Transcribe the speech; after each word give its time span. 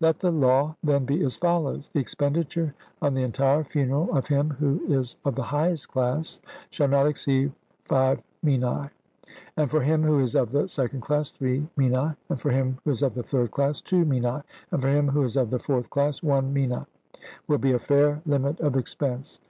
Let 0.00 0.20
the 0.20 0.30
law, 0.30 0.74
then, 0.82 1.04
be 1.04 1.22
as 1.22 1.36
follows: 1.36 1.90
The 1.92 2.00
expenditure 2.00 2.72
on 3.02 3.12
the 3.12 3.24
entire 3.24 3.62
funeral 3.62 4.10
of 4.16 4.26
him 4.26 4.48
who 4.52 4.80
is 4.88 5.16
of 5.22 5.34
the 5.34 5.42
highest 5.42 5.90
class, 5.90 6.40
shall 6.70 6.88
not 6.88 7.06
exceed 7.06 7.52
five 7.84 8.22
minae; 8.42 8.88
and 9.54 9.70
for 9.70 9.82
him 9.82 10.02
who 10.02 10.18
is 10.20 10.34
of 10.34 10.50
the 10.50 10.66
second 10.68 11.02
class, 11.02 11.30
three 11.30 11.68
minae, 11.76 12.16
and 12.30 12.40
for 12.40 12.48
him 12.48 12.78
who 12.84 12.90
is 12.90 13.02
of 13.02 13.12
the 13.12 13.22
third 13.22 13.50
class, 13.50 13.82
two 13.82 14.06
minae, 14.06 14.42
and 14.70 14.80
for 14.80 14.88
him 14.88 15.08
who 15.08 15.24
is 15.24 15.36
of 15.36 15.50
the 15.50 15.58
fourth 15.58 15.90
class, 15.90 16.22
one 16.22 16.54
mina, 16.54 16.86
will 17.46 17.58
be 17.58 17.72
a 17.72 17.78
fair 17.78 18.22
limit 18.24 18.60
of 18.60 18.78
expense. 18.78 19.40